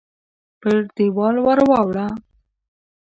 پر 0.59 0.73
دېوال 0.95 1.35
ورواړوه! 1.45 2.05